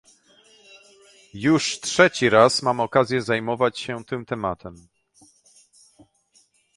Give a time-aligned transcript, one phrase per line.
[1.33, 4.87] Już trzeci raz mam okazję zajmować się tym tematem